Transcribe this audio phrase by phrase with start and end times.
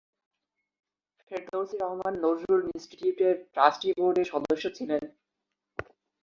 [1.31, 5.03] ফেরদৌসী রহমান নজরুল ইন্সটিটিউটের ট্রাস্টি বোর্ডের সদস্য ছিলেন।